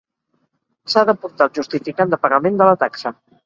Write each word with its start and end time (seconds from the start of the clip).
S'ha 0.93 1.03
d'aportar 1.11 1.49
el 1.49 1.53
justificant 1.59 2.15
de 2.17 2.23
pagament 2.27 2.61
de 2.63 2.73
la 2.73 2.79
taxa. 2.87 3.17